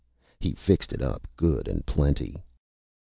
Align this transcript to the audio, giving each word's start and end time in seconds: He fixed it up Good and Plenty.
He 0.39 0.55
fixed 0.55 0.93
it 0.93 1.01
up 1.03 1.27
Good 1.37 1.67
and 1.67 1.85
Plenty. 1.85 2.43